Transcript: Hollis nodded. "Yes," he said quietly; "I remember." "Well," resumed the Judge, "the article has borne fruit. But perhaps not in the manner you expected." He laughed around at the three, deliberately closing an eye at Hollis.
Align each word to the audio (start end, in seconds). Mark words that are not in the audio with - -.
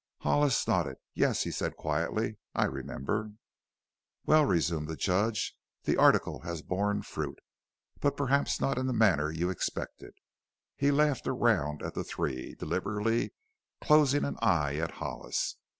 Hollis 0.21 0.67
nodded. 0.67 0.97
"Yes," 1.13 1.43
he 1.43 1.51
said 1.51 1.75
quietly; 1.77 2.37
"I 2.55 2.65
remember." 2.65 3.33
"Well," 4.25 4.45
resumed 4.45 4.87
the 4.87 4.95
Judge, 4.95 5.55
"the 5.83 5.95
article 5.95 6.39
has 6.39 6.63
borne 6.63 7.03
fruit. 7.03 7.37
But 7.99 8.17
perhaps 8.17 8.59
not 8.59 8.79
in 8.79 8.87
the 8.87 8.93
manner 8.93 9.29
you 9.29 9.51
expected." 9.51 10.15
He 10.75 10.89
laughed 10.89 11.27
around 11.27 11.83
at 11.83 11.93
the 11.93 12.03
three, 12.03 12.55
deliberately 12.55 13.35
closing 13.79 14.25
an 14.25 14.37
eye 14.41 14.77
at 14.77 14.93
Hollis. 14.93 15.57